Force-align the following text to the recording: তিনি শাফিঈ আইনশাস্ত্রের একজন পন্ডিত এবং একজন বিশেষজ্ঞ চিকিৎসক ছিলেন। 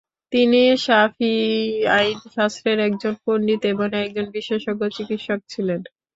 তিনি 0.33 0.61
শাফিঈ 0.77 1.35
আইনশাস্ত্রের 1.97 2.79
একজন 2.87 3.13
পন্ডিত 3.23 3.61
এবং 3.73 3.87
একজন 3.97 4.25
বিশেষজ্ঞ 4.35 4.81
চিকিৎসক 4.97 5.39
ছিলেন। 5.49 5.79